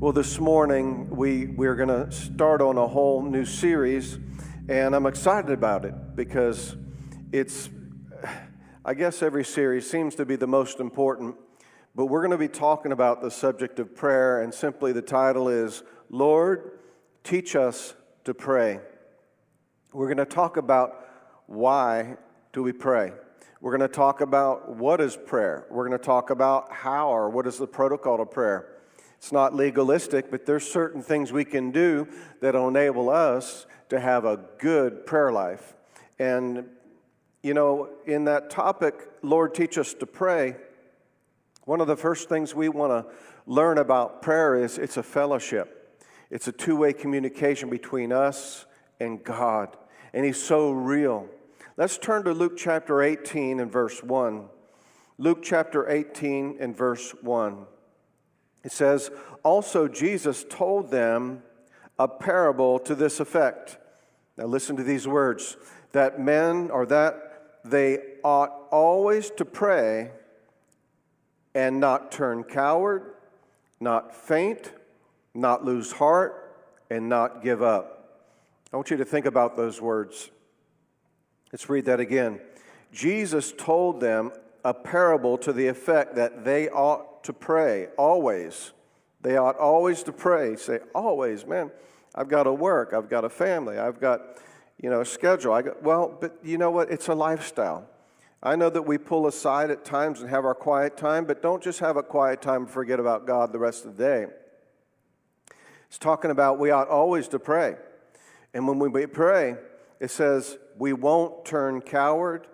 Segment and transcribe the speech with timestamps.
[0.00, 4.20] Well, this morning we, we're going to start on a whole new series,
[4.68, 6.76] and I'm excited about it because
[7.32, 7.68] it's,
[8.84, 11.34] I guess every series seems to be the most important,
[11.96, 15.48] but we're going to be talking about the subject of prayer, and simply the title
[15.48, 16.78] is Lord,
[17.24, 18.78] Teach Us to Pray.
[19.92, 21.08] We're going to talk about
[21.46, 22.18] why
[22.52, 23.14] do we pray.
[23.60, 25.66] We're going to talk about what is prayer.
[25.72, 28.77] We're going to talk about how or what is the protocol of prayer.
[29.18, 32.08] It's not legalistic, but there's certain things we can do
[32.40, 35.74] that enable us to have a good prayer life.
[36.18, 36.66] And,
[37.42, 40.56] you know, in that topic, Lord, teach us to pray,
[41.64, 43.12] one of the first things we want to
[43.46, 48.66] learn about prayer is it's a fellowship, it's a two way communication between us
[49.00, 49.76] and God.
[50.12, 51.28] And He's so real.
[51.76, 54.48] Let's turn to Luke chapter 18 and verse 1.
[55.18, 57.66] Luke chapter 18 and verse 1.
[58.64, 59.10] It says,
[59.42, 61.42] Also Jesus told them
[61.98, 63.78] a parable to this effect.
[64.36, 65.56] Now listen to these words
[65.92, 70.10] that men, or that they ought always to pray
[71.54, 73.14] and not turn coward,
[73.80, 74.72] not faint,
[75.34, 76.56] not lose heart,
[76.90, 78.22] and not give up.
[78.72, 80.30] I want you to think about those words.
[81.52, 82.40] Let's read that again.
[82.92, 84.30] Jesus told them
[84.64, 88.72] a parable to the effect that they ought to pray, always.
[89.20, 90.56] They ought always to pray.
[90.56, 91.70] Say, always, man,
[92.14, 94.20] I've got to work, I've got a family, I've got,
[94.80, 95.52] you know, a schedule.
[95.52, 96.90] I got, well, but you know what?
[96.90, 97.88] It's a lifestyle.
[98.42, 101.62] I know that we pull aside at times and have our quiet time, but don't
[101.62, 104.26] just have a quiet time and forget about God the rest of the day.
[105.88, 107.76] It's talking about we ought always to pray.
[108.54, 109.56] And when we pray,
[110.00, 112.46] it says we won't turn coward,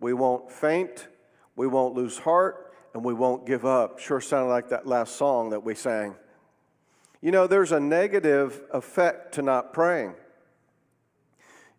[0.00, 1.06] we won't faint,
[1.54, 2.67] we won't lose heart,
[2.98, 4.00] and we won't give up.
[4.00, 6.16] Sure sounded like that last song that we sang.
[7.20, 10.14] You know, there's a negative effect to not praying.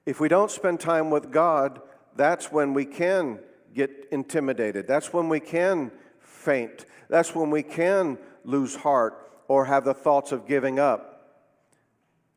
[0.05, 1.81] If we don't spend time with God,
[2.15, 3.39] that's when we can
[3.75, 4.87] get intimidated.
[4.87, 5.91] That's when we can
[6.21, 6.85] faint.
[7.09, 11.43] That's when we can lose heart or have the thoughts of giving up.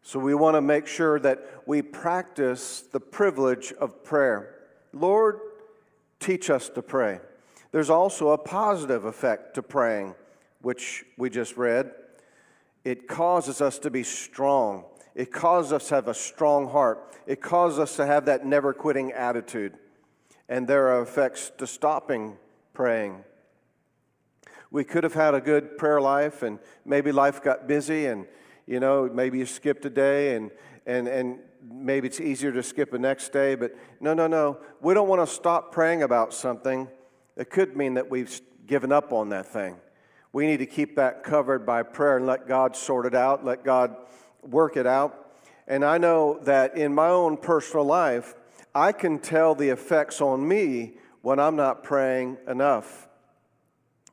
[0.03, 4.57] So we want to make sure that we practice the privilege of prayer.
[4.93, 5.39] Lord,
[6.19, 7.21] teach us to pray.
[7.73, 10.15] There's also a positive effect to praying,
[10.61, 11.91] which we just read.
[12.85, 14.85] It causes us to be strong.
[15.15, 17.17] It causes us to have a strong heart.
[17.27, 19.79] It causes us to have that never quitting attitude.
[20.49, 22.37] And there are effects to stopping
[22.75, 23.25] praying.
[24.71, 28.27] We could have had a good prayer life, and maybe life got busy, and
[28.67, 30.51] you know, maybe you skipped a day, and,
[30.87, 31.39] and, and
[31.71, 33.55] maybe it's easier to skip the next day.
[33.55, 34.59] But no, no, no.
[34.81, 36.89] We don't want to stop praying about something
[37.37, 39.77] it could mean that we've given up on that thing.
[40.33, 43.65] We need to keep that covered by prayer and let God sort it out, let
[43.65, 43.95] God
[44.43, 45.33] work it out.
[45.67, 48.35] And I know that in my own personal life,
[48.75, 53.09] I can tell the effects on me when I'm not praying enough.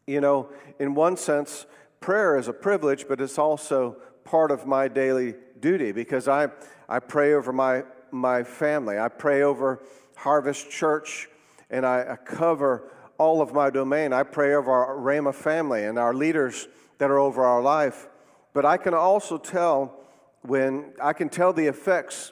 [0.05, 0.49] You know,
[0.79, 1.65] in one sense,
[1.99, 6.49] prayer is a privilege, but it's also part of my daily duty because I,
[6.87, 8.99] I pray over my, my family.
[8.99, 9.83] I pray over
[10.15, 11.29] Harvest Church
[11.69, 14.13] and I, I cover all of my domain.
[14.13, 18.07] I pray over our Rhema family and our leaders that are over our life.
[18.53, 19.99] But I can also tell
[20.41, 22.31] when I can tell the effects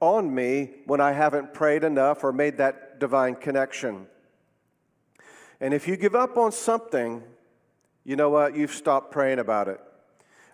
[0.00, 4.06] on me when I haven't prayed enough or made that divine connection.
[5.60, 7.22] And if you give up on something,
[8.04, 8.56] you know what?
[8.56, 9.80] You've stopped praying about it.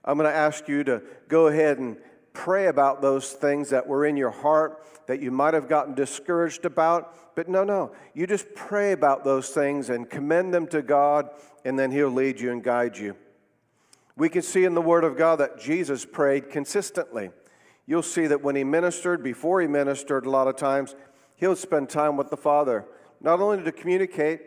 [0.05, 1.97] I'm going to ask you to go ahead and
[2.39, 6.65] pray about those things that were in your heart that you might have gotten discouraged
[6.65, 7.35] about.
[7.35, 7.91] But no, no.
[8.15, 11.31] You just pray about those things and commend them to God,
[11.65, 13.17] and then He'll lead you and guide you.
[14.17, 17.31] We can see in the Word of God that Jesus prayed consistently.
[17.87, 20.95] You'll see that when He ministered, before He ministered, a lot of times,
[21.35, 22.85] He'll spend time with the Father,
[23.21, 24.43] not only to communicate,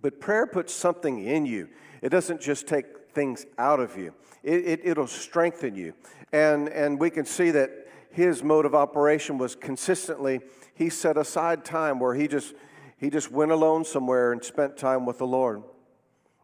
[0.00, 1.70] but prayer puts something in you.
[2.02, 5.94] It doesn't just take things out of you, it, it, will strengthen you.
[6.32, 7.70] And, and we can see that
[8.10, 10.40] his mode of operation was consistently,
[10.74, 12.54] he set aside time where he just,
[12.96, 15.62] he just went alone somewhere and spent time with the Lord.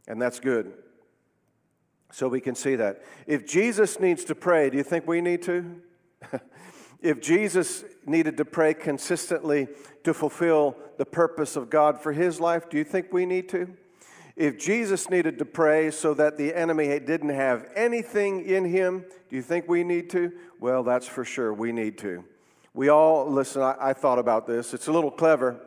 [0.09, 0.73] And that's good.
[2.13, 3.03] So we can see that.
[3.27, 5.81] If Jesus needs to pray, do you think we need to?
[7.01, 9.69] if Jesus needed to pray consistently
[10.03, 13.69] to fulfill the purpose of God for his life, do you think we need to?
[14.41, 19.37] If Jesus needed to pray so that the enemy didn't have anything in him, do
[19.37, 20.33] you think we need to?
[20.59, 21.53] Well, that's for sure.
[21.53, 22.25] We need to.
[22.73, 24.73] We all, listen, I, I thought about this.
[24.73, 25.61] It's a little clever,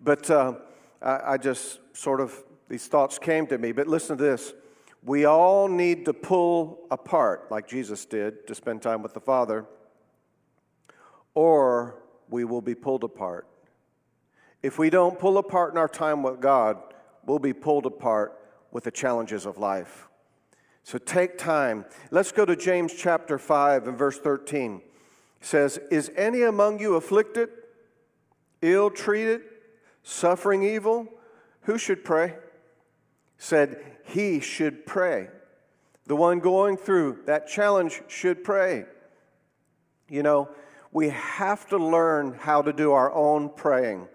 [0.00, 0.54] but uh,
[1.02, 2.34] I, I just sort of,
[2.66, 3.72] these thoughts came to me.
[3.72, 4.54] But listen to this.
[5.02, 9.66] We all need to pull apart, like Jesus did, to spend time with the Father,
[11.34, 13.46] or we will be pulled apart.
[14.62, 16.78] If we don't pull apart in our time with God,
[17.26, 18.38] we'll be pulled apart
[18.70, 20.08] with the challenges of life.
[20.82, 21.86] So take time.
[22.10, 24.82] Let's go to James chapter 5 and verse 13.
[25.40, 27.48] It says, Is any among you afflicted,
[28.60, 29.40] ill treated,
[30.02, 31.08] suffering evil?
[31.62, 32.34] Who should pray?
[33.38, 35.28] Said, He should pray.
[36.06, 38.84] The one going through that challenge should pray.
[40.08, 40.50] You know,
[40.92, 44.08] we have to learn how to do our own praying.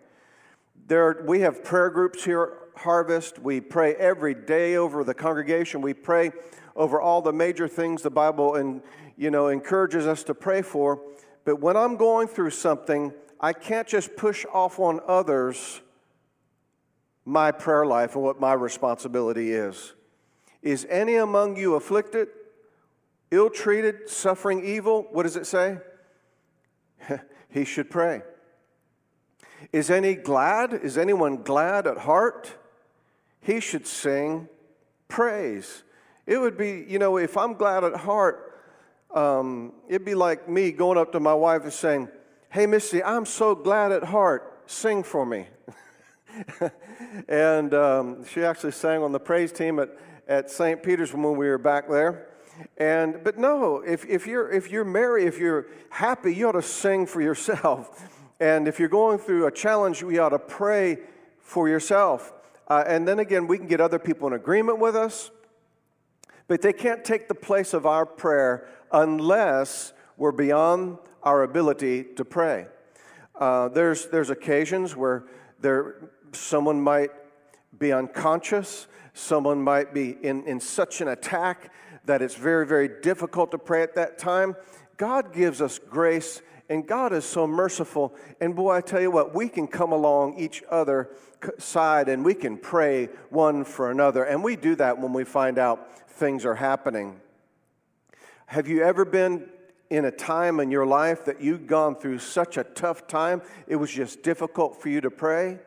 [0.87, 3.39] There, we have prayer groups here Harvest.
[3.39, 5.81] We pray every day over the congregation.
[5.81, 6.31] We pray
[6.75, 8.81] over all the major things the Bible and
[9.17, 11.01] you know encourages us to pray for.
[11.43, 15.81] But when I'm going through something, I can't just push off on others
[17.25, 19.93] my prayer life and what my responsibility is.
[20.61, 22.29] Is any among you afflicted,
[23.31, 25.07] ill treated, suffering evil?
[25.11, 25.77] What does it say?
[27.49, 28.21] he should pray.
[29.71, 30.73] Is any glad?
[30.73, 32.55] Is anyone glad at heart?
[33.41, 34.47] He should sing
[35.07, 35.83] praise.
[36.25, 38.61] It would be, you know, if I'm glad at heart,
[39.13, 42.09] um, it'd be like me going up to my wife and saying,
[42.49, 44.63] Hey, Missy, I'm so glad at heart.
[44.65, 45.47] Sing for me.
[47.27, 49.89] and um, she actually sang on the praise team at,
[50.27, 50.81] at St.
[50.81, 52.27] Peter's when we were back there.
[52.77, 56.61] And but no, if, if you're if you're merry, if you're happy, you ought to
[56.61, 58.09] sing for yourself.
[58.41, 60.99] And if you're going through a challenge, you ought to pray
[61.41, 62.31] for yourself.
[62.69, 65.31] Uh, and then again, we can get other people in agreement with us
[66.49, 72.25] but they can't take the place of our prayer unless we're beyond our ability to
[72.25, 72.65] pray.
[73.39, 75.25] Uh, there's, there's occasions where
[75.61, 77.11] there, someone might
[77.77, 81.71] be unconscious, someone might be in, in such an attack
[82.05, 84.55] that it's very, very difficult to pray at that time.
[84.97, 88.13] God gives us grace, and God is so merciful.
[88.39, 91.09] And boy, I tell you what, we can come along each other
[91.57, 94.23] side and we can pray one for another.
[94.23, 97.19] And we do that when we find out things are happening.
[98.45, 99.49] Have you ever been
[99.89, 103.75] in a time in your life that you've gone through such a tough time, it
[103.75, 105.57] was just difficult for you to pray?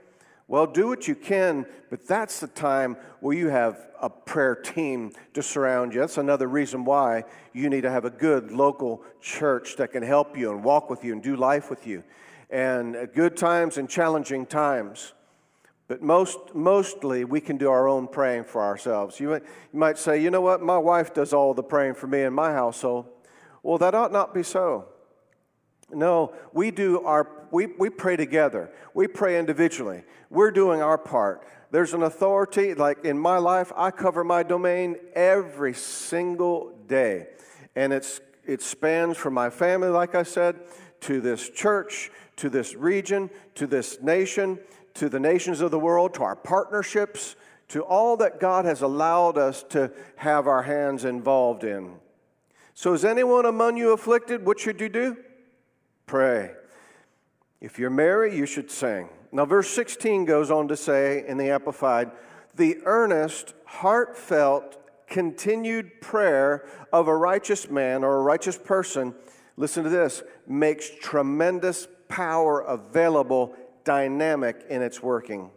[0.48, 5.12] Well, do what you can, but that's the time where you have a prayer team
[5.34, 6.00] to surround you.
[6.00, 10.36] That's another reason why you need to have a good local church that can help
[10.36, 12.02] you and walk with you and do life with you.
[12.50, 15.14] And uh, good times and challenging times.
[15.88, 19.20] But most, mostly, we can do our own praying for ourselves.
[19.20, 19.42] You might,
[19.72, 22.32] you might say, you know what, my wife does all the praying for me in
[22.32, 23.06] my household.
[23.62, 24.86] Well, that ought not be so.
[25.92, 28.70] No, we do our, we, we pray together.
[28.94, 30.04] We pray individually.
[30.30, 31.46] We're doing our part.
[31.70, 37.28] There's an authority, like in my life, I cover my domain every single day.
[37.74, 40.60] And it's, it spans from my family, like I said,
[41.02, 44.58] to this church, to this region, to this nation,
[44.94, 47.36] to the nations of the world, to our partnerships,
[47.68, 51.94] to all that God has allowed us to have our hands involved in.
[52.74, 54.44] So, is anyone among you afflicted?
[54.44, 55.16] What should you do?
[56.06, 56.52] Pray.
[57.60, 59.08] If you're merry, you should sing.
[59.30, 62.10] Now, verse 16 goes on to say in the Amplified,
[62.54, 69.14] the earnest, heartfelt, continued prayer of a righteous man or a righteous person,
[69.56, 75.50] listen to this, makes tremendous power available dynamic in its working.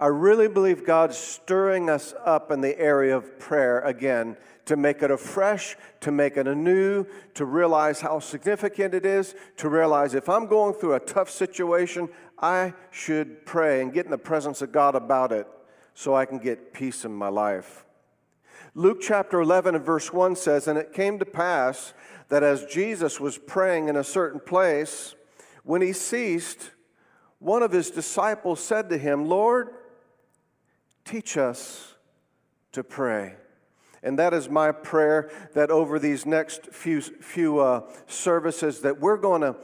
[0.00, 4.36] I really believe God's stirring us up in the area of prayer again
[4.66, 9.68] to make it afresh, to make it anew, to realize how significant it is, to
[9.68, 14.18] realize if I'm going through a tough situation, I should pray and get in the
[14.18, 15.48] presence of God about it
[15.94, 17.84] so I can get peace in my life.
[18.74, 21.92] Luke chapter 11 and verse 1 says, And it came to pass
[22.28, 25.16] that as Jesus was praying in a certain place,
[25.64, 26.70] when he ceased,
[27.40, 29.70] one of his disciples said to him, Lord,
[31.08, 31.94] teach us
[32.72, 33.34] to pray.
[34.02, 39.16] And that is my prayer that over these next few, few uh, services that we're
[39.16, 39.56] going to,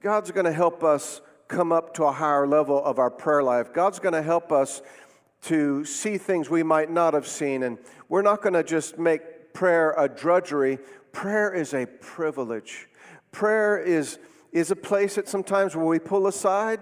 [0.00, 3.72] God's going to help us come up to a higher level of our prayer life.
[3.72, 4.82] God's going to help us
[5.42, 7.64] to see things we might not have seen.
[7.64, 10.78] And we're not going to just make prayer a drudgery.
[11.12, 12.88] Prayer is a privilege.
[13.32, 14.18] Prayer is,
[14.52, 16.80] is a place that sometimes where we pull aside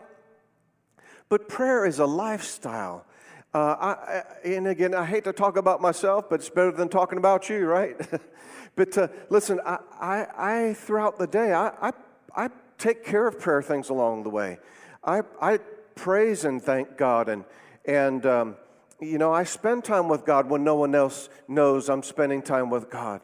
[1.32, 3.06] but prayer is a lifestyle.
[3.54, 7.18] Uh, I, and again, I hate to talk about myself, but it's better than talking
[7.18, 7.96] about you, right?
[8.76, 11.92] but uh, listen, I, I, I, throughout the day, I, I,
[12.34, 14.58] I take care of prayer things along the way.
[15.04, 15.58] I, I
[15.94, 17.44] praise and thank God, and,
[17.84, 18.56] and um,
[19.00, 22.70] you know, I spend time with God when no one else knows I'm spending time
[22.70, 23.20] with God.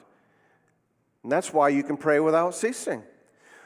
[1.22, 3.02] And that's why you can pray without ceasing.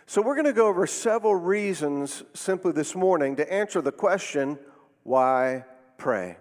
[0.06, 4.58] So, we're going to go over several reasons simply this morning to answer the question
[5.04, 5.64] why
[5.96, 6.36] pray?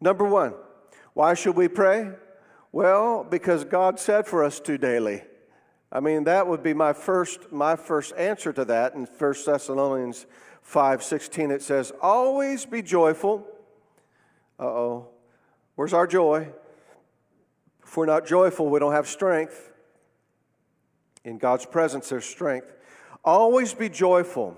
[0.00, 0.54] Number one,
[1.14, 2.12] why should we pray?
[2.72, 5.22] Well, because God said for us to daily.
[5.90, 8.94] I mean, that would be my first, my first answer to that.
[8.94, 10.26] In 1 Thessalonians
[10.62, 13.46] 5:16 it says, "Always be joyful."
[14.58, 15.08] Uh-oh.
[15.76, 16.52] Where's our joy?
[17.82, 19.72] If we're not joyful, we don't have strength.
[21.24, 22.74] In God's presence there's strength.
[23.24, 24.56] Always be joyful.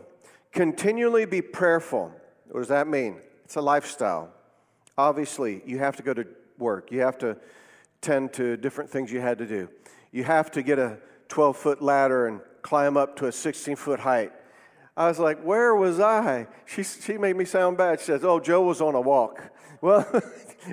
[0.52, 2.10] Continually be prayerful.
[2.48, 3.20] What does that mean?
[3.44, 4.32] It's a lifestyle.
[4.98, 6.26] Obviously, you have to go to
[6.58, 6.90] work.
[6.90, 7.38] You have to
[8.00, 9.68] tend to different things you had to do.
[10.10, 14.00] You have to get a 12 foot ladder and climb up to a 16 foot
[14.00, 14.32] height.
[14.96, 16.48] I was like, Where was I?
[16.66, 18.00] She, she made me sound bad.
[18.00, 19.52] She says, Oh, Joe was on a walk.
[19.80, 20.04] Well,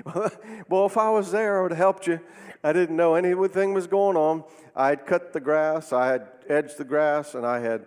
[0.68, 2.18] well, if I was there, I would have helped you.
[2.64, 4.42] I didn't know anything was going on.
[4.74, 7.86] I had cut the grass, I had edged the grass, and I had,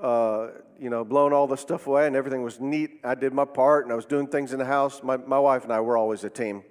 [0.00, 0.48] uh,
[0.78, 3.00] you know, blown all the stuff away, and everything was neat.
[3.02, 5.02] I did my part, and I was doing things in the house.
[5.02, 6.62] My, my wife and I were always a team.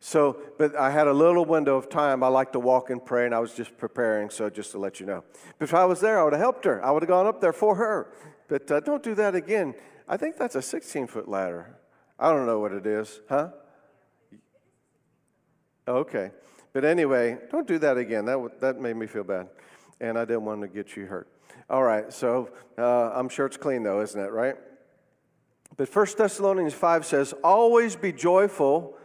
[0.00, 2.24] So, but I had a little window of time.
[2.24, 4.98] I like to walk and pray, and I was just preparing, so just to let
[4.98, 5.22] you know.
[5.58, 6.84] But if I was there, I would have helped her.
[6.84, 8.12] I would have gone up there for her.
[8.48, 9.74] But uh, don't do that again.
[10.08, 11.76] I think that's a 16 foot ladder.
[12.18, 13.50] I don't know what it is, huh?
[15.86, 16.30] Okay.
[16.72, 18.24] But anyway, don't do that again.
[18.24, 19.48] That, that made me feel bad.
[20.00, 21.31] And I didn't want to get you hurt.
[21.70, 24.56] All right, so uh, I'm sure it's clean, though, isn't it, right?
[25.76, 28.98] But 1 Thessalonians 5 says, Always be joyful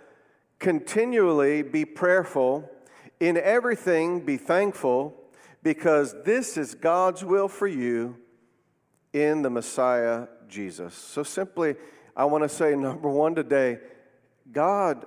[0.59, 2.69] Continually be prayerful.
[3.19, 5.15] In everything be thankful,
[5.63, 8.17] because this is God's will for you
[9.13, 10.93] in the Messiah Jesus.
[10.93, 11.75] So simply,
[12.15, 13.79] I want to say number one today,
[14.51, 15.05] God,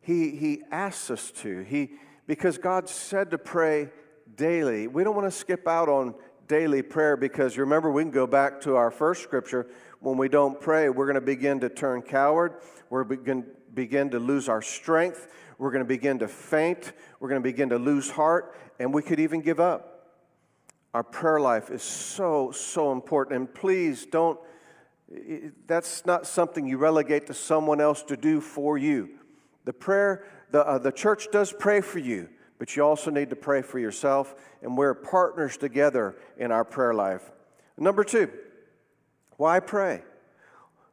[0.00, 1.60] He, he asks us to.
[1.62, 1.92] He,
[2.26, 3.90] because God said to pray
[4.36, 4.86] daily.
[4.86, 6.14] We don't want to skip out on
[6.48, 9.66] daily prayer because remember, we can go back to our first scripture.
[10.00, 12.54] When we don't pray, we're going to begin to turn coward.
[12.90, 15.28] We're going to begin to lose our strength.
[15.58, 16.92] We're going to begin to faint.
[17.20, 19.90] We're going to begin to lose heart, and we could even give up.
[20.92, 23.36] Our prayer life is so, so important.
[23.36, 24.38] And please don't,
[25.66, 29.10] that's not something you relegate to someone else to do for you.
[29.64, 33.36] The prayer, the, uh, the church does pray for you, but you also need to
[33.36, 37.30] pray for yourself, and we're partners together in our prayer life.
[37.76, 38.30] Number two,
[39.36, 40.02] why pray?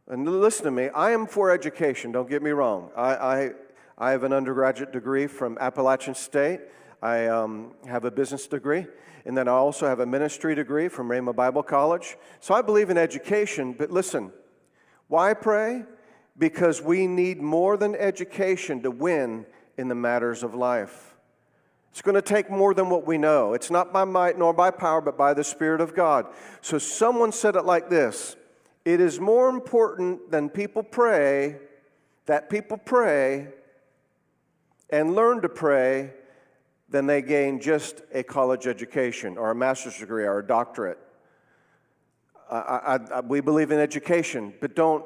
[0.07, 2.89] And listen to me, I am for education, don't get me wrong.
[2.95, 3.51] I, I,
[3.97, 6.59] I have an undergraduate degree from Appalachian State.
[7.01, 8.87] I um, have a business degree.
[9.25, 12.17] And then I also have a ministry degree from Rhema Bible College.
[12.39, 14.31] So I believe in education, but listen,
[15.07, 15.85] why pray?
[16.37, 19.45] Because we need more than education to win
[19.77, 21.15] in the matters of life.
[21.91, 23.53] It's going to take more than what we know.
[23.53, 26.25] It's not by might nor by power, but by the Spirit of God.
[26.61, 28.35] So someone said it like this
[28.85, 31.57] it is more important than people pray
[32.25, 33.49] that people pray
[34.89, 36.13] and learn to pray
[36.89, 40.97] than they gain just a college education or a master's degree or a doctorate.
[42.49, 45.05] I, I, I, we believe in education, but don't,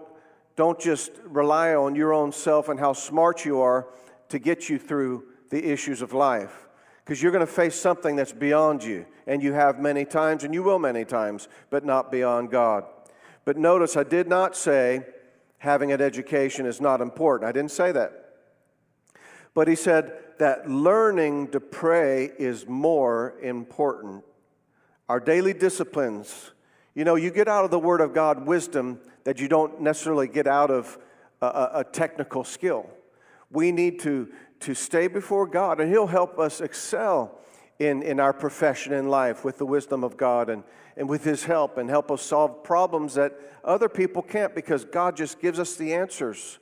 [0.56, 3.88] don't just rely on your own self and how smart you are
[4.30, 6.65] to get you through the issues of life.
[7.06, 10.56] Because you're going to face something that's beyond you, and you have many times, and
[10.56, 12.84] you will many times, but not beyond God.
[13.46, 15.06] But notice I did not say
[15.60, 17.48] having an education is not important.
[17.48, 18.26] I didn't say that.
[19.54, 24.24] But he said that learning to pray is more important.
[25.08, 26.52] Our daily disciplines.
[26.96, 30.28] You know, you get out of the Word of God wisdom that you don't necessarily
[30.28, 30.98] get out of
[31.42, 32.90] a, a technical skill.
[33.52, 34.30] We need to,
[34.62, 37.40] to stay before God, and He'll help us excel
[37.80, 40.64] in, in our profession in life with the wisdom of God and,
[40.96, 43.34] and with His help and help us solve problems that
[43.64, 46.60] other people can't because God just gives us the answers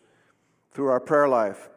[0.71, 1.69] through our prayer life.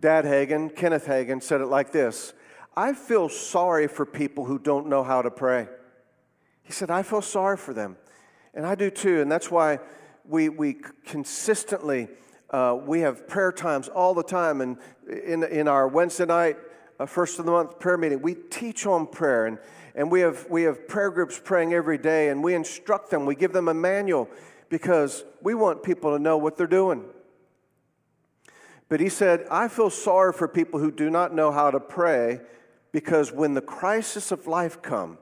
[0.00, 2.34] Dad Hagin, Kenneth Hagin, said it like this
[2.76, 5.68] I feel sorry for people who don't know how to pray.
[6.62, 7.96] He said, I feel sorry for them.
[8.54, 9.20] And I do too.
[9.20, 9.80] And that's why
[10.24, 12.08] we, we consistently,
[12.54, 14.60] uh, we have prayer times all the time.
[14.60, 14.76] And
[15.08, 16.56] in, in our Wednesday night,
[17.00, 19.58] uh, first of the month prayer meeting, we teach on prayer and,
[19.96, 23.26] and we, have, we have prayer groups praying every day and we instruct them.
[23.26, 24.28] We give them a manual
[24.68, 27.02] because we want people to know what they're doing.
[28.88, 32.40] But he said, I feel sorry for people who do not know how to pray
[32.92, 35.18] because when the crisis of life come,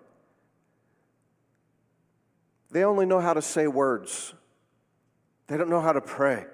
[2.71, 4.35] they only know how to say words.
[5.47, 6.45] They don't know how to pray.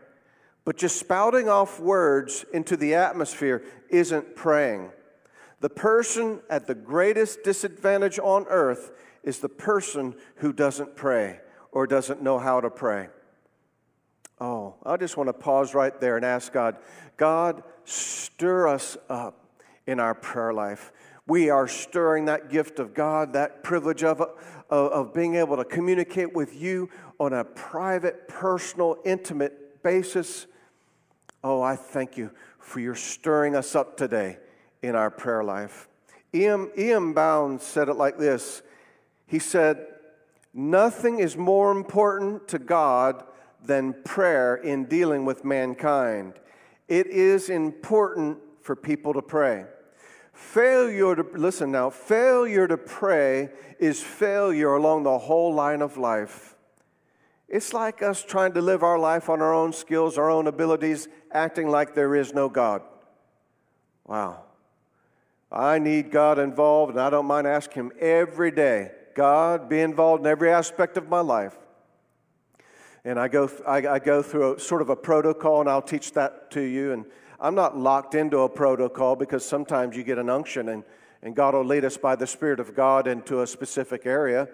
[0.69, 4.91] But just spouting off words into the atmosphere isn't praying.
[5.61, 11.41] The person at the greatest disadvantage on earth is the person who doesn't pray
[11.73, 13.09] or doesn't know how to pray.
[14.43, 16.77] Oh, I just want to pause right there and ask God,
[17.17, 19.47] God, stir us up
[19.87, 20.93] in our prayer life.
[21.27, 24.37] We are stirring that gift of God, that privilege of, of,
[24.69, 30.47] of being able to communicate with you on a private, personal, intimate basis.
[31.43, 34.39] Oh, I thank you for your stirring us up today
[34.83, 35.89] in our prayer life.
[36.35, 36.71] E.M.
[36.77, 37.15] E.M.
[37.15, 38.63] Bounds said it like this
[39.27, 39.87] He said,
[40.53, 43.25] Nothing is more important to God
[43.65, 46.35] than prayer in dealing with mankind.
[46.89, 49.67] It is important for people to pray.
[50.33, 56.55] Failure to, listen now, failure to pray is failure along the whole line of life.
[57.49, 61.09] It's like us trying to live our life on our own skills, our own abilities,
[61.33, 62.83] acting like there is no God.
[64.07, 64.45] Wow.
[65.51, 70.21] I need God involved, and I don't mind asking Him every day God, be involved
[70.21, 71.59] in every aspect of my life.
[73.05, 76.13] And I go, I, I go through a, sort of a protocol, and I'll teach
[76.13, 76.93] that to you.
[76.93, 77.05] And
[77.41, 80.85] I'm not locked into a protocol because sometimes you get an unction, and,
[81.23, 84.49] and God will lead us by the Spirit of God into a specific area.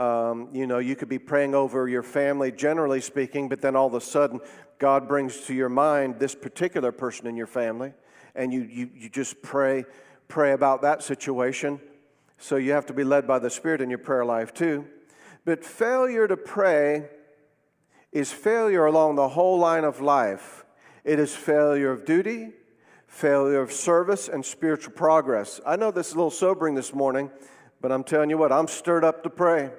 [0.00, 3.86] Um, you know, you could be praying over your family, generally speaking, but then all
[3.86, 4.40] of a sudden,
[4.78, 7.92] God brings to your mind this particular person in your family,
[8.34, 9.84] and you, you, you just pray,
[10.26, 11.78] pray about that situation.
[12.38, 14.86] So you have to be led by the Spirit in your prayer life too.
[15.44, 17.10] But failure to pray
[18.10, 20.64] is failure along the whole line of life.
[21.04, 22.52] It is failure of duty,
[23.06, 25.60] failure of service, and spiritual progress.
[25.66, 27.30] I know this is a little sobering this morning,
[27.82, 29.70] but I'm telling you what, I'm stirred up to pray.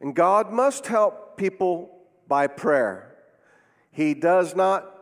[0.00, 1.90] And God must help people
[2.26, 3.14] by prayer.
[3.90, 4.92] He does not,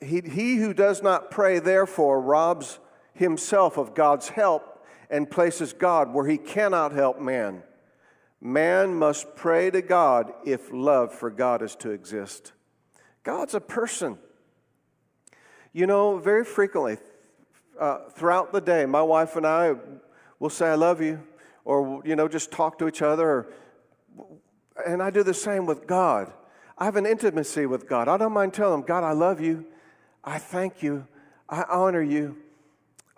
[0.00, 2.78] he, he who does not pray, therefore, robs
[3.14, 7.62] himself of God's help and places God where he cannot help man.
[8.40, 12.52] Man must pray to God if love for God is to exist.
[13.22, 14.18] God's a person.
[15.72, 16.98] You know, very frequently
[17.78, 19.76] uh, throughout the day, my wife and I
[20.38, 21.22] will say, I love you,
[21.64, 23.28] or, you know, just talk to each other.
[23.28, 23.52] Or,
[24.86, 26.32] and I do the same with God.
[26.78, 28.08] I have an intimacy with God.
[28.08, 29.66] I don't mind telling him, God, I love you.
[30.24, 31.06] I thank you.
[31.48, 32.36] I honor you.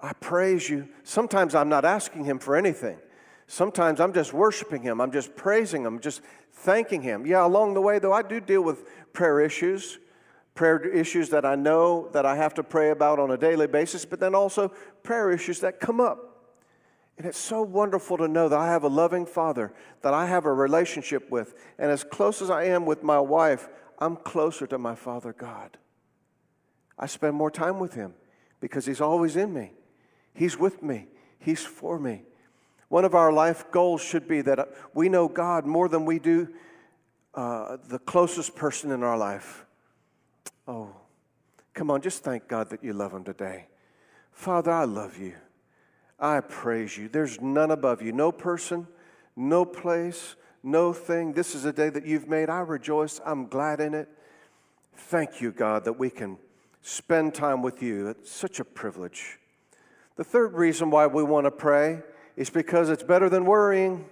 [0.05, 0.89] I praise you.
[1.03, 2.99] Sometimes I'm not asking Him for anything.
[3.47, 5.01] Sometimes I'm just worshiping Him.
[5.01, 6.21] I'm just praising Him, just
[6.53, 7.27] thanking Him.
[7.27, 9.99] Yeah, along the way, though, I do deal with prayer issues,
[10.55, 14.05] prayer issues that I know that I have to pray about on a daily basis,
[14.05, 14.69] but then also
[15.03, 16.34] prayer issues that come up.
[17.17, 19.73] And it's so wonderful to know that I have a loving Father,
[20.03, 21.55] that I have a relationship with.
[21.79, 25.79] And as close as I am with my wife, I'm closer to my Father God.
[26.99, 28.15] I spend more time with Him
[28.61, 29.73] because He's always in me.
[30.33, 31.07] He's with me,
[31.39, 32.23] He's for me.
[32.89, 36.49] One of our life goals should be that we know God more than we do
[37.35, 39.65] uh, the closest person in our life.
[40.67, 40.91] Oh,
[41.73, 43.67] come on, just thank God that you love Him today.
[44.33, 45.35] Father, I love you.
[46.19, 47.09] I praise you.
[47.09, 48.87] There's none above you, no person,
[49.37, 51.33] no place, no thing.
[51.33, 52.49] This is a day that you've made.
[52.49, 53.21] I rejoice.
[53.25, 54.09] I'm glad in it.
[54.97, 56.39] Thank you, God, that we can
[56.83, 58.09] spend time with you.
[58.09, 59.39] It's such a privilege.
[60.17, 62.03] The third reason why we want to pray
[62.37, 64.07] is because it's better than worrying.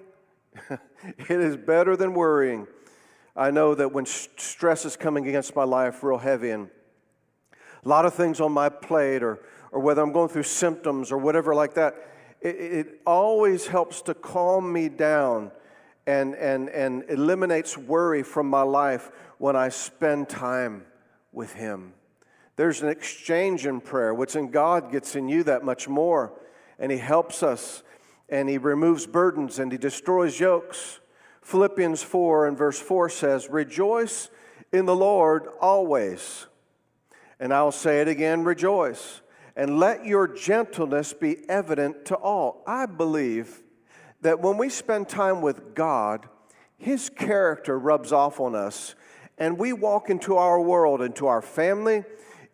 [0.70, 2.66] it is better than worrying.
[3.36, 6.68] I know that when stress is coming against my life real heavy and
[7.84, 9.40] a lot of things on my plate, or,
[9.72, 11.96] or whether I'm going through symptoms or whatever like that,
[12.40, 15.50] it, it always helps to calm me down
[16.06, 20.84] and, and, and eliminates worry from my life when I spend time
[21.32, 21.94] with Him.
[22.56, 24.12] There's an exchange in prayer.
[24.12, 26.32] What's in God gets in you that much more.
[26.78, 27.82] And He helps us,
[28.28, 31.00] and He removes burdens, and He destroys yokes.
[31.40, 34.28] Philippians 4 and verse 4 says, Rejoice
[34.72, 36.46] in the Lord always.
[37.40, 39.21] And I'll say it again rejoice.
[39.54, 42.62] And let your gentleness be evident to all.
[42.66, 43.62] I believe
[44.22, 46.28] that when we spend time with God,
[46.78, 48.94] His character rubs off on us,
[49.36, 52.04] and we walk into our world, into our family,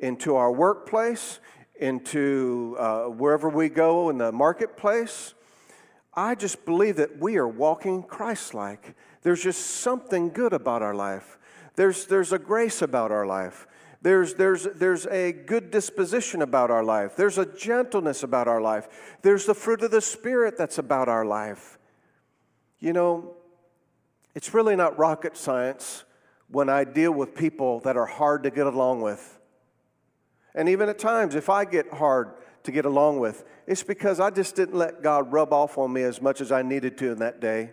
[0.01, 1.41] into our workplace,
[1.79, 5.35] into uh, wherever we go in the marketplace.
[6.15, 8.97] I just believe that we are walking Christ like.
[9.23, 11.39] There's just something good about our life.
[11.77, 13.68] There's, there's a grace about our life.
[14.01, 17.17] There's, there's, there's a good disposition about our life.
[17.17, 18.89] There's a gentleness about our life.
[19.23, 21.79] There's the fruit of the Spirit that's about our life.
[22.79, 23.35] You know,
[24.35, 26.05] it's really not rocket science
[26.49, 29.39] when I deal with people that are hard to get along with.
[30.55, 34.31] And even at times, if I get hard to get along with, it's because I
[34.31, 37.19] just didn't let God rub off on me as much as I needed to in
[37.19, 37.71] that day.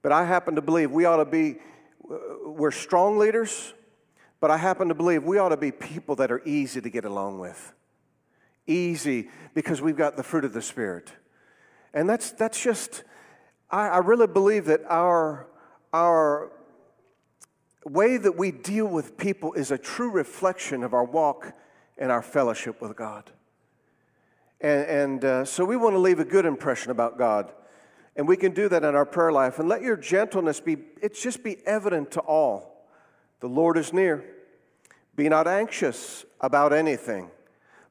[0.00, 1.56] But I happen to believe we ought to be,
[2.10, 3.74] uh, we're strong leaders,
[4.42, 7.04] but I happen to believe we ought to be people that are easy to get
[7.04, 7.72] along with.
[8.66, 11.12] Easy because we've got the fruit of the Spirit.
[11.94, 13.04] And that's, that's just,
[13.70, 15.46] I, I really believe that our,
[15.92, 16.50] our
[17.86, 21.52] way that we deal with people is a true reflection of our walk
[21.96, 23.30] and our fellowship with God.
[24.60, 27.52] And, and uh, so we want to leave a good impression about God.
[28.16, 29.60] And we can do that in our prayer life.
[29.60, 32.71] And let your gentleness be, it's just be evident to all.
[33.42, 34.24] The Lord is near.
[35.16, 37.28] Be not anxious about anything,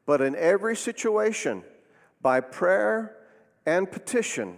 [0.06, 1.64] but in every situation,
[2.22, 3.18] by prayer
[3.66, 4.58] and petition,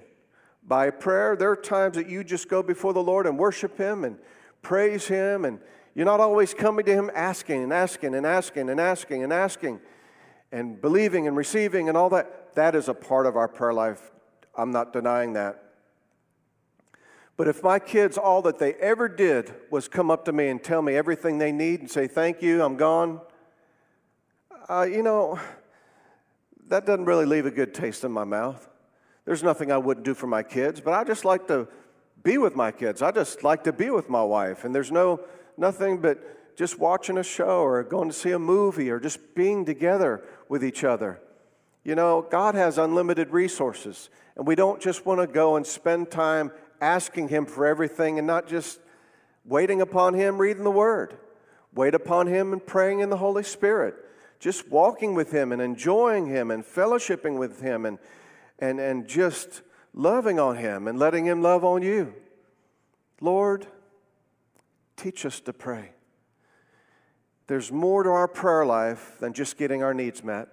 [0.62, 4.04] by prayer, there are times that you just go before the Lord and worship Him
[4.04, 4.20] and
[4.62, 5.60] praise Him, and
[5.96, 9.80] you're not always coming to Him asking and asking and asking and asking and asking
[10.52, 12.54] and believing and receiving and all that.
[12.54, 14.12] That is a part of our prayer life.
[14.56, 15.73] I'm not denying that.
[17.36, 20.64] But if my kids, all that they ever did was come up to me and
[20.64, 23.22] tell me everything they need and say, Thank you, I'm gone,
[24.70, 25.40] uh, you know,
[26.68, 28.70] that doesn't really leave a good taste in my mouth.
[29.26, 31.68] There's nothing I wouldn't do for my kids, but I just like to
[32.24, 33.02] be with my kids.
[33.02, 35.22] I just like to be with my wife, and there's no
[35.58, 39.66] nothing but just watching a show or going to see a movie or just being
[39.66, 41.20] together with each other.
[41.84, 46.12] You know, God has unlimited resources, and we don't just want to go and spend
[46.12, 46.52] time
[46.84, 48.80] asking Him for everything and not just
[49.46, 51.18] waiting upon Him reading the Word.
[51.74, 53.96] Wait upon Him and praying in the Holy Spirit.
[54.40, 57.98] Just walking with Him and enjoying Him and fellowshipping with Him and,
[58.60, 59.62] and, and just
[59.94, 62.14] loving on Him and letting Him love on you.
[63.22, 63.66] Lord,
[64.98, 65.92] teach us to pray.
[67.48, 70.50] There's more to our prayer life than just getting our needs met.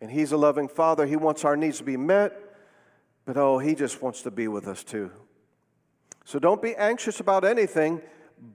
[0.00, 1.06] And He's a loving Father.
[1.06, 2.32] He wants our needs to be met,
[3.26, 5.10] but oh, He just wants to be with us too.
[6.26, 8.02] So don't be anxious about anything,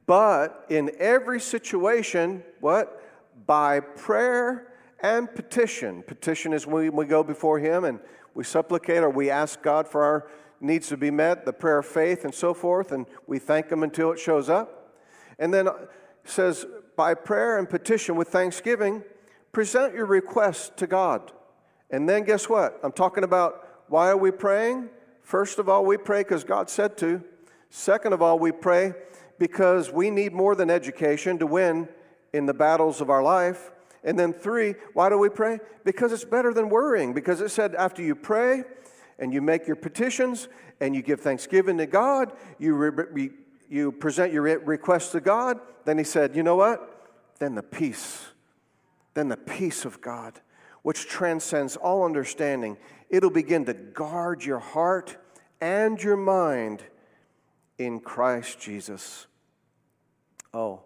[0.05, 3.01] but in every situation, what?
[3.47, 6.03] By prayer and petition.
[6.03, 8.01] Petition is when we go before Him and
[8.33, 10.27] we supplicate or we ask God for our
[10.59, 13.83] needs to be met, the prayer of faith and so forth, and we thank Him
[13.83, 14.93] until it shows up.
[15.39, 15.69] And then
[16.25, 16.65] says,
[16.97, 19.01] by prayer and petition with thanksgiving,
[19.53, 21.31] present your requests to God.
[21.89, 22.81] And then guess what?
[22.83, 24.89] I'm talking about why are we praying?
[25.21, 27.23] First of all, we pray because God said to.
[27.71, 28.93] Second of all, we pray
[29.39, 31.87] because we need more than education to win
[32.33, 33.71] in the battles of our life.
[34.03, 35.59] And then three, why do we pray?
[35.85, 37.13] Because it's better than worrying.
[37.13, 38.63] Because it said after you pray
[39.19, 40.49] and you make your petitions
[40.81, 43.29] and you give thanksgiving to God, you, re-
[43.69, 47.09] you present your requests to God, then he said, you know what?
[47.39, 48.27] Then the peace,
[49.13, 50.41] then the peace of God,
[50.81, 52.77] which transcends all understanding,
[53.09, 55.17] it'll begin to guard your heart
[55.61, 56.83] and your mind
[57.77, 59.27] in Christ Jesus.
[60.53, 60.81] Oh,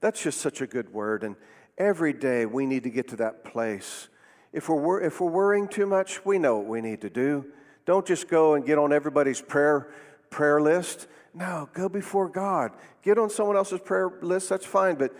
[0.00, 1.24] that's just such a good word.
[1.24, 1.36] And
[1.78, 4.08] Every day we need to get to that place.
[4.52, 7.46] If we're, if we're worrying too much, we know what we need to do.
[7.86, 9.88] Don't just go and get on everybody's prayer,
[10.28, 11.06] prayer list.
[11.32, 12.72] No, go before God.
[13.02, 14.96] Get on someone else's prayer list, that's fine.
[14.96, 15.14] But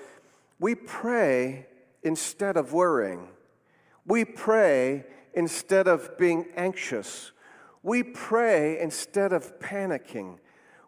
[0.59, 1.67] we pray
[2.03, 3.29] instead of worrying.
[4.05, 5.05] We pray
[5.35, 7.31] instead of being anxious.
[7.85, 10.39] We pray instead of panicking.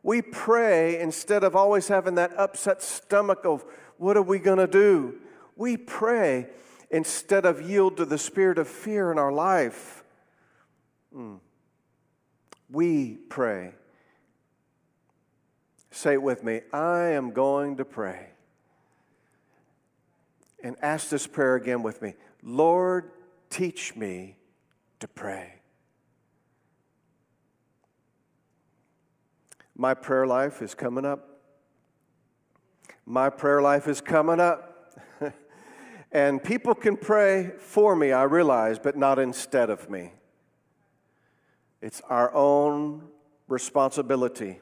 [0.03, 3.65] We pray instead of always having that upset stomach of,
[3.99, 5.21] what are we going to do?
[5.61, 6.47] we pray
[6.91, 10.03] instead of yield to the spirit of fear in our life.
[11.15, 11.39] Mm.
[12.71, 13.75] We pray.
[15.91, 18.29] Say it with me I am going to pray.
[20.65, 23.11] And ask this prayer again with me Lord,
[23.51, 24.37] teach me
[25.01, 25.60] to pray.
[29.81, 31.27] My prayer life is coming up.
[33.07, 34.93] My prayer life is coming up.
[36.13, 40.13] And people can pray for me, I realize, but not instead of me.
[41.81, 43.05] It's our own
[43.47, 44.59] responsibility.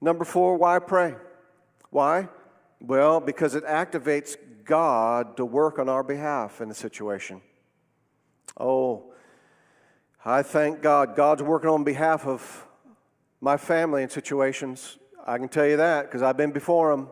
[0.00, 1.16] Number four, why pray?
[1.90, 2.28] Why?
[2.80, 7.42] Well, because it activates God to work on our behalf in a situation.
[8.56, 9.12] Oh,
[10.24, 11.16] I thank God.
[11.16, 12.68] God's working on behalf of
[13.42, 14.98] my family in situations.
[15.26, 17.08] I can tell you that because I've been before Him.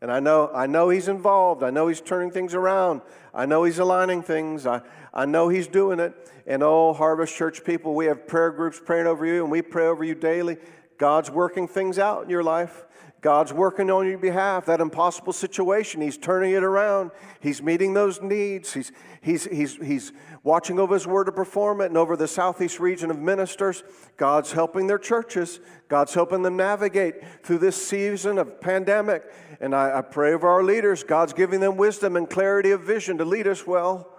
[0.00, 1.64] And I know, I know he's involved.
[1.64, 3.00] I know he's turning things around.
[3.34, 4.64] I know he's aligning things.
[4.64, 4.80] I,
[5.12, 6.14] I know he's doing it.
[6.46, 9.86] And oh, Harvest Church people, we have prayer groups praying over you, and we pray
[9.86, 10.56] over you daily.
[10.98, 12.84] God's working things out in your life.
[13.20, 14.66] God's working on your behalf.
[14.66, 17.10] That impossible situation, He's turning it around.
[17.40, 18.72] He's meeting those needs.
[18.72, 20.12] He's, he's, he's, he's
[20.44, 21.86] watching over His word to perform it.
[21.86, 23.82] And over the southeast region of ministers,
[24.16, 25.58] God's helping their churches.
[25.88, 29.24] God's helping them navigate through this season of pandemic.
[29.60, 31.02] And I, I pray over our leaders.
[31.02, 34.12] God's giving them wisdom and clarity of vision to lead us well.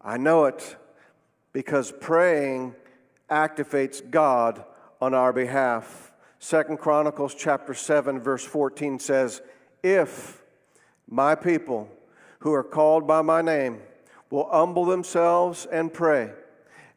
[0.00, 0.76] I know it
[1.52, 2.76] because praying
[3.28, 4.64] activates God
[5.00, 6.12] on our behalf.
[6.38, 9.42] Second Chronicles chapter 7 verse 14 says,
[9.82, 10.42] "If
[11.08, 11.88] my people
[12.40, 13.82] who are called by my name
[14.30, 16.32] will humble themselves and pray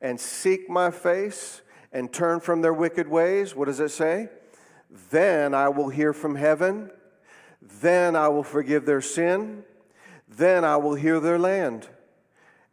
[0.01, 1.61] and seek my face
[1.91, 4.29] and turn from their wicked ways, what does it say?
[5.09, 6.91] Then I will hear from heaven,
[7.61, 9.63] then I will forgive their sin,
[10.27, 11.87] then I will heal their land.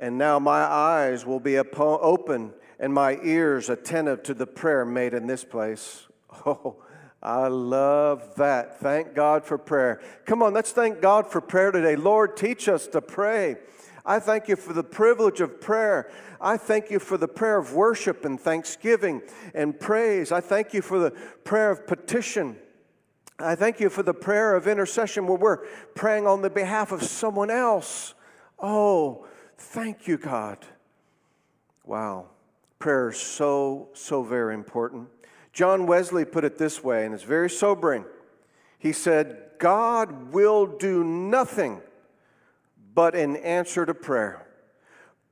[0.00, 5.14] And now my eyes will be open and my ears attentive to the prayer made
[5.14, 6.06] in this place.
[6.46, 6.76] Oh,
[7.20, 8.78] I love that.
[8.78, 10.00] Thank God for prayer.
[10.24, 11.96] Come on, let's thank God for prayer today.
[11.96, 13.56] Lord, teach us to pray.
[14.06, 16.10] I thank you for the privilege of prayer.
[16.40, 20.30] I thank you for the prayer of worship and thanksgiving and praise.
[20.30, 21.10] I thank you for the
[21.42, 22.56] prayer of petition.
[23.38, 27.02] I thank you for the prayer of intercession where we're praying on the behalf of
[27.02, 28.14] someone else.
[28.58, 30.58] Oh, thank you, God.
[31.84, 32.26] Wow.
[32.78, 35.08] Prayer is so, so very important.
[35.52, 38.04] John Wesley put it this way, and it's very sobering.
[38.78, 41.80] He said, God will do nothing
[42.94, 44.46] but in answer to prayer.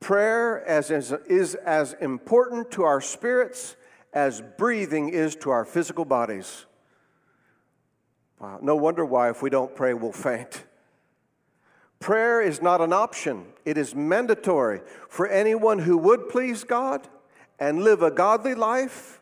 [0.01, 3.77] Prayer as, is, is as important to our spirits
[4.13, 6.67] as breathing is to our physical bodies.
[8.41, 10.65] Wow, no wonder why, if we don't pray, we'll faint.
[12.01, 17.09] Prayer is not an option, it is mandatory for anyone who would please God
[17.59, 19.21] and live a godly life.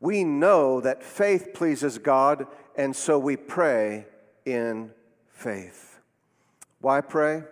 [0.00, 2.46] We know that faith pleases God,
[2.76, 4.06] and so we pray
[4.44, 4.92] in
[5.28, 6.00] faith.
[6.80, 7.42] Why pray?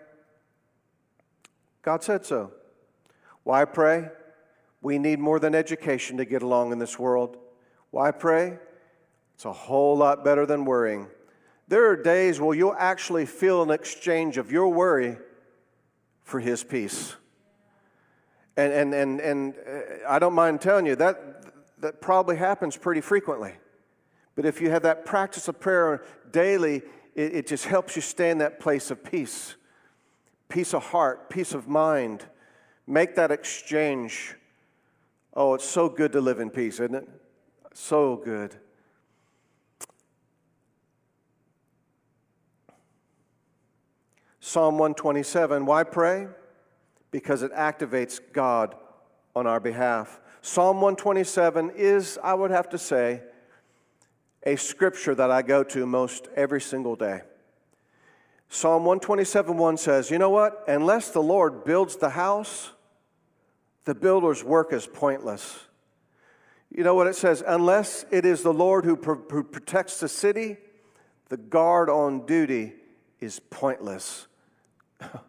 [1.83, 2.53] God said so.
[3.45, 4.09] Why pray?
[4.81, 7.37] We need more than education to get along in this world.
[7.91, 8.59] Why pray?
[9.35, 11.09] It's a whole lot better than worrying.
[11.69, 15.19] There are days where you'll actually feel an exchange of your worry
[16.25, 17.15] for His peace.
[18.59, 21.45] And, and, and, and uh, I don't mind telling you, that,
[21.79, 23.53] that probably happens pretty frequently.
[24.35, 26.83] But if you have that practice of prayer daily,
[27.15, 29.55] it, it just helps you stay in that place of peace
[30.49, 32.25] peace of heart, peace of mind.
[32.87, 34.35] Make that exchange.
[35.35, 37.09] Oh, it's so good to live in peace, isn't it?
[37.75, 38.57] So good.
[44.41, 46.29] Psalm 127 Why pray?
[47.11, 48.75] Because it activates God
[49.35, 50.21] on our behalf.
[50.41, 53.23] Psalm 127 is, I would have to say,
[54.45, 57.23] a scripture that I go to most every single day.
[58.49, 60.65] Psalm 127 1 says, You know what?
[60.67, 62.71] Unless the Lord builds the house,
[63.85, 65.67] the builder's work is pointless.
[66.71, 67.43] You know what it says?
[67.47, 70.57] Unless it is the Lord who, who protects the city,
[71.29, 72.75] the guard on duty
[73.21, 74.27] is pointless.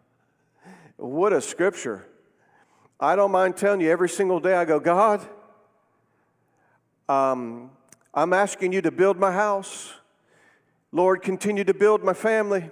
[1.10, 2.06] what a scripture.
[3.00, 5.26] I don't mind telling you every single day I go, God,
[7.08, 7.72] um,
[8.14, 9.92] I'm asking you to build my house.
[10.92, 12.70] Lord, continue to build my family.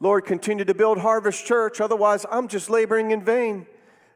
[0.00, 1.80] Lord, continue to build Harvest Church.
[1.80, 3.66] Otherwise, I'm just laboring in vain.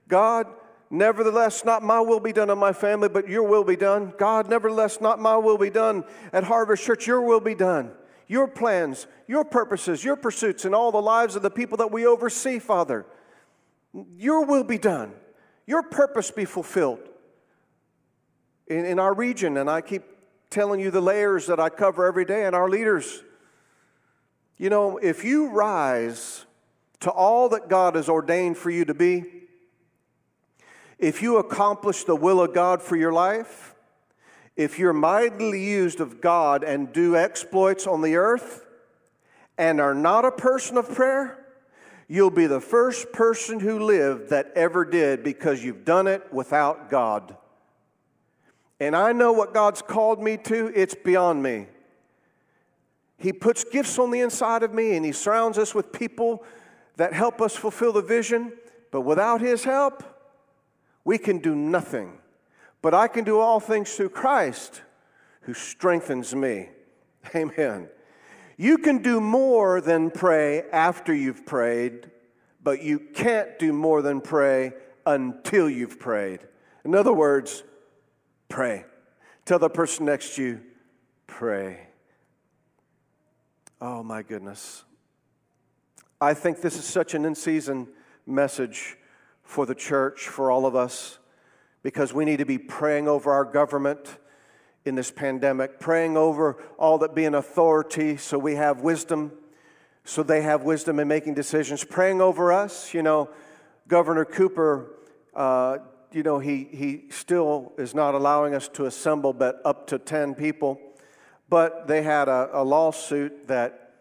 [0.07, 0.46] God,
[0.90, 4.12] nevertheless, not my will be done on my family, but your will be done.
[4.18, 7.92] God, nevertheless, not my will be done at Harvest Church, your will be done.
[8.26, 12.07] Your plans, your purposes, your pursuits, and all the lives of the people that we
[12.07, 13.07] oversee, Father.
[13.92, 15.12] Your will be done.
[15.66, 17.00] Your purpose be fulfilled
[18.66, 19.57] in, in our region.
[19.57, 20.03] And I keep
[20.48, 23.22] telling you the layers that I cover every day and our leaders.
[24.57, 26.44] You know, if you rise
[27.00, 29.24] to all that God has ordained for you to be,
[30.98, 33.74] if you accomplish the will of God for your life,
[34.55, 38.66] if you're mightily used of God and do exploits on the earth
[39.57, 41.39] and are not a person of prayer,
[42.11, 46.90] you'll be the first person who lived that ever did because you've done it without
[46.90, 47.37] God.
[48.81, 51.68] And I know what God's called me to, it's beyond me.
[53.16, 56.42] He puts gifts on the inside of me and He surrounds us with people
[56.96, 58.55] that help us fulfill the vision.
[58.90, 60.03] But without His help,
[61.05, 62.18] we can do nothing.
[62.83, 64.83] But I can do all things through Christ
[65.42, 66.70] who strengthens me.
[67.37, 67.88] Amen.
[68.61, 72.11] You can do more than pray after you've prayed,
[72.62, 74.75] but you can't do more than pray
[75.07, 76.40] until you've prayed.
[76.85, 77.64] In other words,
[78.51, 78.85] pray.
[79.46, 80.61] Tell the person next to you,
[81.27, 81.87] pray.
[83.81, 84.85] Oh my goodness.
[86.20, 87.88] I think this is such an in season
[88.27, 88.99] message
[89.42, 91.18] for the church, for all of us,
[91.83, 94.18] because we need to be praying over our government
[94.90, 99.31] in this pandemic, praying over all that be in authority so we have wisdom,
[100.05, 102.92] so they have wisdom in making decisions, praying over us.
[102.92, 103.31] You know,
[103.87, 104.90] Governor Cooper,
[105.33, 105.79] uh,
[106.11, 110.35] you know, he, he still is not allowing us to assemble but up to 10
[110.35, 110.81] people.
[111.48, 113.92] But they had a, a lawsuit that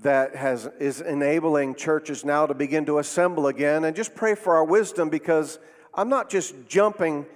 [0.00, 3.84] that has, is enabling churches now to begin to assemble again.
[3.84, 5.58] And just pray for our wisdom because
[5.94, 7.26] I'm not just jumping,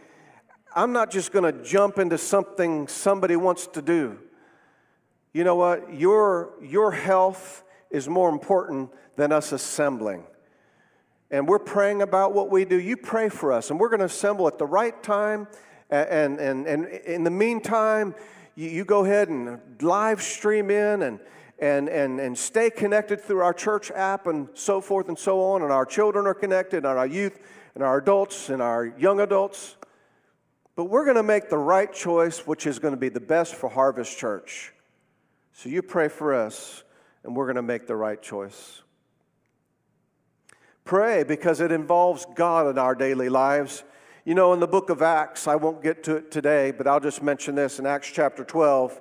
[0.77, 4.19] I'm not just going to jump into something somebody wants to do.
[5.33, 5.95] You know what?
[5.95, 10.25] Your, your health is more important than us assembling.
[11.31, 12.79] And we're praying about what we do.
[12.79, 15.49] You pray for us, and we're going to assemble at the right time.
[15.89, 18.15] And, and, and in the meantime,
[18.55, 21.21] you, you go ahead and live stream in and
[21.59, 25.63] and, and, and stay connected through our church app and so forth and so on.
[25.63, 27.39] And our children are connected, and our youth,
[27.75, 29.77] and our adults, and our young adults.
[30.77, 33.55] But we're going to make the right choice, which is going to be the best
[33.55, 34.75] for Harvest Church.
[35.55, 36.85] So you pray for us,
[37.25, 38.83] and we're going to make the right choice.
[40.85, 43.85] Pray because it involves God in our daily lives.
[44.27, 47.01] You know, in the book of Acts, I won't get to it today, but I'll
[47.01, 49.01] just mention this in Acts chapter 12.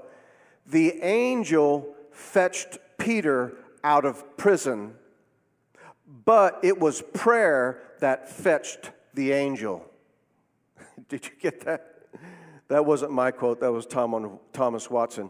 [0.65, 4.95] The angel fetched Peter out of prison,
[6.23, 9.85] but it was prayer that fetched the angel.
[11.09, 11.91] Did you get that?
[12.67, 15.29] That wasn't my quote, that was Tom, Thomas Watson.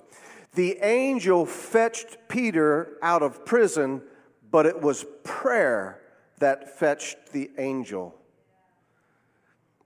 [0.53, 4.01] The angel fetched Peter out of prison,
[4.49, 5.99] but it was prayer
[6.39, 8.15] that fetched the angel.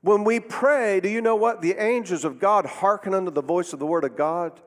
[0.02, 1.62] When we pray, do you know what?
[1.62, 4.62] The angels of God hearken unto the voice of the word of God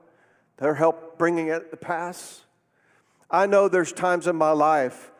[0.59, 2.45] their help bringing it to pass.
[3.29, 5.11] I know there's times in my life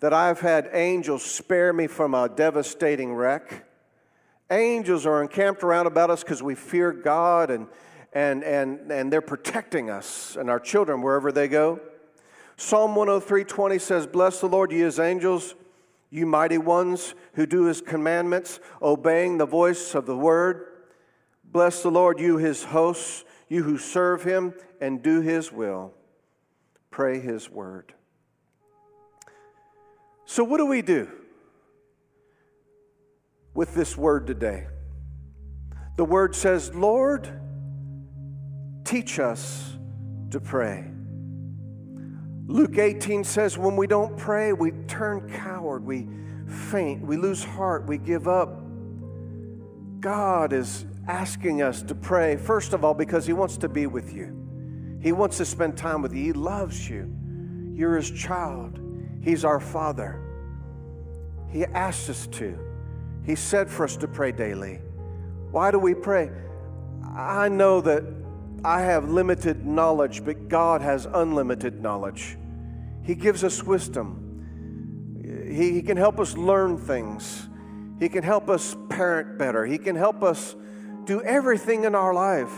[0.00, 3.64] that I've had angels spare me from a devastating wreck.
[4.50, 7.68] Angels are encamped around about us because we fear God and,
[8.12, 11.80] and, and, and they're protecting us and our children wherever they go.
[12.56, 15.54] Psalm 103 says, Bless the Lord, ye his angels,
[16.10, 20.66] you mighty ones who do his commandments, obeying the voice of the word.
[21.44, 25.94] Bless the Lord, you his hosts, you who serve him and do his will.
[26.90, 27.94] Pray his word.
[30.24, 31.19] So, what do we do
[33.54, 34.66] with this word today?
[35.96, 37.28] The word says, Lord,
[38.84, 39.76] teach us
[40.30, 40.90] to pray.
[42.46, 46.08] Luke 18 says, when we don't pray, we turn coward, we
[46.46, 48.62] faint, we lose heart, we give up.
[50.00, 54.12] God is asking us to pray, first of all, because He wants to be with
[54.12, 54.98] you.
[55.02, 56.24] He wants to spend time with you.
[56.24, 57.14] He loves you.
[57.74, 58.80] You're His child.
[59.22, 60.20] He's our Father.
[61.50, 62.58] He asked us to.
[63.24, 64.80] He said for us to pray daily.
[65.50, 66.30] Why do we pray?
[67.16, 68.04] I know that
[68.64, 72.36] I have limited knowledge, but God has unlimited knowledge.
[73.02, 74.26] He gives us wisdom.
[75.50, 77.48] He, he, can help us learn things.
[77.98, 79.66] He can help us parent better.
[79.66, 80.54] He can help us
[81.04, 82.52] do everything in our life.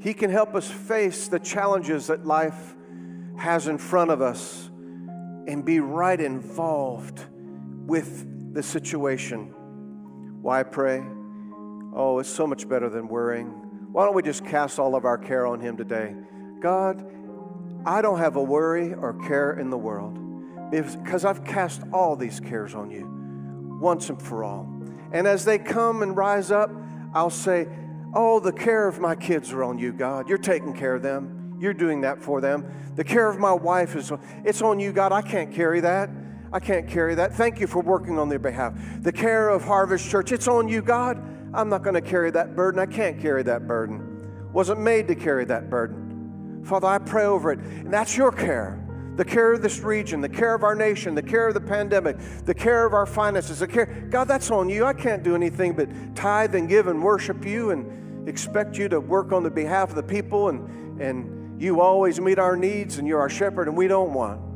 [0.00, 2.74] He can help us face the challenges that life
[3.36, 4.70] has in front of us
[5.46, 7.20] and be right involved
[7.86, 9.52] with the situation.
[10.40, 11.02] Why pray?
[11.94, 13.48] Oh, it's so much better than worrying.
[13.92, 16.14] Why don't we just cast all of our care on Him today?
[16.60, 17.04] God,
[17.84, 20.20] I don't have a worry or care in the world
[20.70, 24.68] because I've cast all these cares on you once and for all.
[25.12, 26.70] And as they come and rise up,
[27.12, 27.68] I'll say,
[28.16, 30.28] Oh, the care of my kids are on you, God.
[30.28, 31.56] You're taking care of them.
[31.58, 32.92] You're doing that for them.
[32.94, 34.12] The care of my wife is
[34.44, 35.10] it's on you, God.
[35.10, 36.10] I can't carry that.
[36.54, 37.34] I can't carry that.
[37.34, 38.74] Thank you for working on their behalf.
[39.02, 41.20] The care of Harvest Church, it's on you, God.
[41.52, 42.78] I'm not going to carry that burden.
[42.78, 44.52] I can't carry that burden.
[44.52, 46.62] Wasn't made to carry that burden.
[46.64, 47.58] Father, I pray over it.
[47.58, 48.80] And that's your care
[49.16, 52.16] the care of this region, the care of our nation, the care of the pandemic,
[52.46, 53.86] the care of our finances, the care.
[54.10, 54.84] God, that's on you.
[54.84, 58.98] I can't do anything but tithe and give and worship you and expect you to
[58.98, 63.06] work on the behalf of the people and, and you always meet our needs and
[63.06, 64.53] you're our shepherd and we don't want.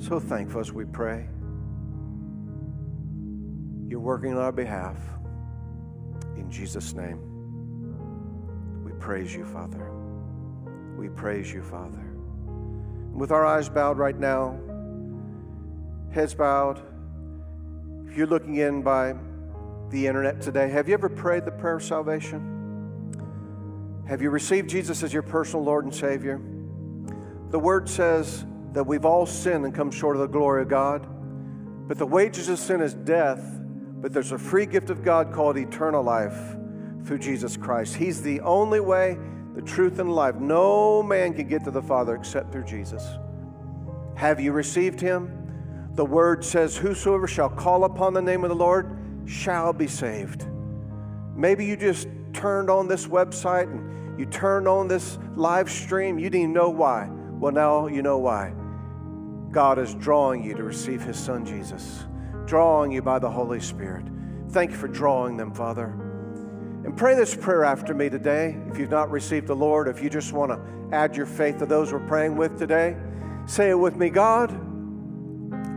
[0.00, 1.28] So thankful as we pray.
[3.86, 4.96] You're working on our behalf.
[6.36, 7.20] In Jesus' name,
[8.82, 9.92] we praise you, Father.
[10.96, 12.02] We praise you, Father.
[13.12, 14.58] With our eyes bowed right now,
[16.12, 16.80] heads bowed,
[18.08, 19.14] if you're looking in by
[19.90, 22.56] the internet today, have you ever prayed the prayer of salvation?
[24.08, 26.40] Have you received Jesus as your personal Lord and Savior?
[27.50, 31.06] The Word says that we've all sinned and come short of the glory of God,
[31.88, 33.42] but the wages of sin is death,
[34.00, 36.56] but there's a free gift of God called eternal life
[37.04, 37.96] through Jesus Christ.
[37.96, 39.18] He's the only way,
[39.54, 40.36] the truth, and life.
[40.36, 43.04] No man can get to the Father except through Jesus.
[44.14, 45.90] Have you received Him?
[45.94, 48.96] The Word says, Whosoever shall call upon the name of the Lord
[49.26, 50.46] shall be saved.
[51.34, 56.18] Maybe you just turned on this website and you turned on this live stream.
[56.18, 57.08] You didn't know why.
[57.10, 58.52] Well, now you know why.
[59.50, 62.04] God is drawing you to receive His Son Jesus,
[62.46, 64.06] drawing you by the Holy Spirit.
[64.50, 65.86] Thank you for drawing them, Father.
[66.84, 68.56] And pray this prayer after me today.
[68.68, 71.66] If you've not received the Lord, if you just want to add your faith to
[71.66, 72.96] those we're praying with today,
[73.46, 74.52] say it with me God,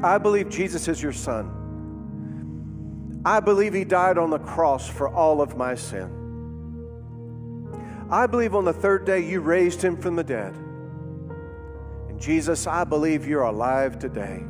[0.03, 3.21] I believe Jesus is your Son.
[3.25, 6.19] I believe He died on the cross for all of my sin.
[8.11, 10.53] I believe on the third day you raised Him from the dead.
[12.23, 14.41] Jesus, I believe you're alive today.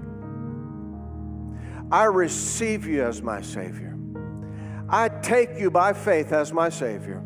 [1.91, 3.97] I receive you as my Savior.
[4.88, 7.24] I take you by faith as my Savior.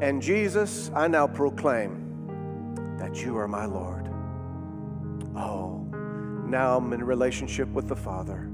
[0.00, 4.08] And Jesus, I now proclaim that you are my Lord.
[5.36, 5.86] Oh,
[6.46, 8.50] now I'm in relationship with the Father.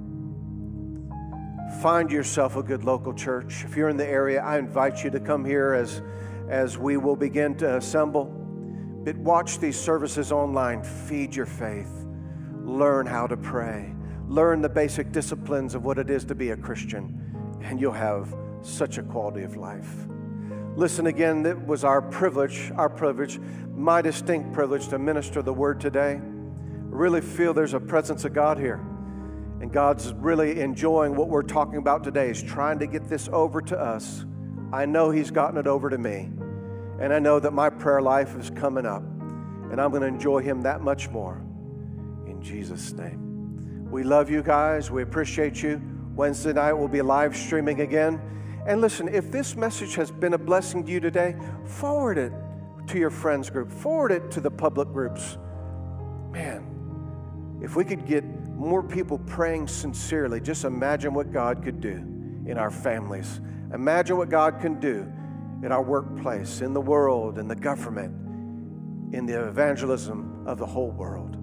[1.80, 3.62] Find yourself a good local church.
[3.64, 6.02] If you're in the area, I invite you to come here as,
[6.48, 8.41] as we will begin to assemble.
[9.04, 12.06] But watch these services online, feed your faith,
[12.62, 13.92] learn how to pray,
[14.28, 18.34] learn the basic disciplines of what it is to be a Christian, and you'll have
[18.62, 20.06] such a quality of life.
[20.76, 23.38] Listen again, it was our privilege, our privilege,
[23.74, 26.12] my distinct privilege to minister the word today.
[26.12, 28.80] I really feel there's a presence of God here.
[29.60, 32.28] And God's really enjoying what we're talking about today.
[32.28, 34.24] He's trying to get this over to us.
[34.72, 36.30] I know He's gotten it over to me.
[37.00, 40.40] And I know that my prayer life is coming up, and I'm going to enjoy
[40.40, 41.42] Him that much more.
[42.26, 43.90] In Jesus' name.
[43.90, 44.90] We love you guys.
[44.90, 45.80] We appreciate you.
[46.14, 48.20] Wednesday night we'll be live streaming again.
[48.66, 52.32] And listen, if this message has been a blessing to you today, forward it
[52.88, 55.36] to your friends group, forward it to the public groups.
[56.30, 61.96] Man, if we could get more people praying sincerely, just imagine what God could do
[62.46, 63.40] in our families.
[63.72, 65.12] Imagine what God can do
[65.62, 68.12] in our workplace, in the world, in the government,
[69.14, 71.36] in the evangelism of the whole world.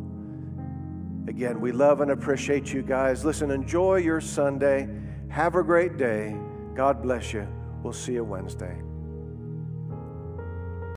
[1.27, 3.23] Again, we love and appreciate you guys.
[3.23, 4.89] Listen, enjoy your Sunday.
[5.29, 6.35] Have a great day.
[6.75, 7.47] God bless you.
[7.83, 8.81] We'll see you Wednesday.